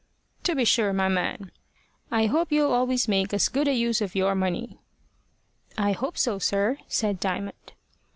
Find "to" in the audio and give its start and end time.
0.45-0.55